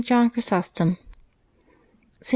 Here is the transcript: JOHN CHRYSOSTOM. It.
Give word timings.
JOHN 0.03 0.31
CHRYSOSTOM. 0.31 0.97
It. 2.21 2.27